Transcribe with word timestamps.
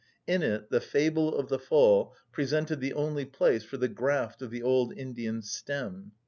In 0.25 0.41
it 0.41 0.71
the 0.71 0.81
fable 0.81 1.35
of 1.35 1.49
the 1.49 1.59
fall 1.59 2.15
presented 2.31 2.79
the 2.79 2.93
only 2.93 3.23
place 3.23 3.61
for 3.63 3.77
the 3.77 3.87
graft 3.87 4.41
of 4.41 4.49
the 4.49 4.63
old 4.63 4.97
Indian 4.97 5.43
stem. 5.43 6.13